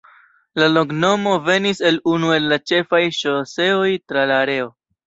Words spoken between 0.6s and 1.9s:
La loknomo venis